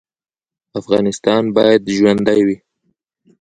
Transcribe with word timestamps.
افغانستان 0.79 1.43
باید 1.55 1.81
ژوندی 1.95 2.39
وي 2.47 2.57